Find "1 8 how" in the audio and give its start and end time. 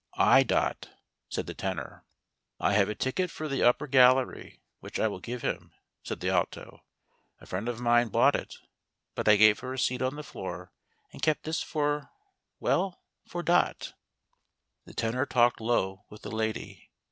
13.65-13.77